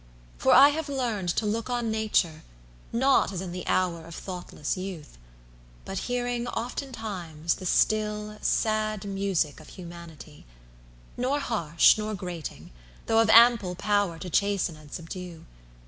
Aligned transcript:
For 0.39 0.51
I 0.51 0.69
have 0.69 0.89
learned 0.89 1.29
To 1.35 1.45
look 1.45 1.69
on 1.69 1.91
nature, 1.91 2.41
not 2.91 3.31
as 3.31 3.39
in 3.39 3.51
the 3.51 3.67
hour 3.67 4.03
Of 4.07 4.15
thoughtless 4.15 4.75
youth; 4.75 5.19
but 5.85 5.99
hearing 6.09 6.47
oftentimes 6.47 7.53
90 7.53 7.55
The 7.59 7.65
still, 7.67 8.37
sad 8.41 9.05
music 9.05 9.59
of 9.59 9.67
humanity, 9.67 10.47
Nor 11.17 11.39
harsh 11.39 11.99
nor 11.99 12.15
grating, 12.15 12.71
though 13.05 13.19
of 13.19 13.29
ample 13.29 13.75
power 13.75 14.17
To 14.17 14.29
chasten 14.31 14.75
and 14.75 14.91
subdue. 14.91 15.45